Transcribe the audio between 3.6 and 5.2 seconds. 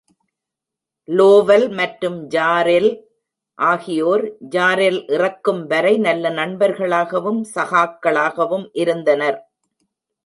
ஆகியோர் ஜாரெல்